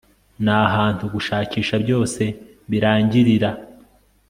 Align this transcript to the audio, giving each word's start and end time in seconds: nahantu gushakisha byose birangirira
nahantu 0.45 1.03
gushakisha 1.13 1.75
byose 1.83 2.21
birangirira 2.69 3.49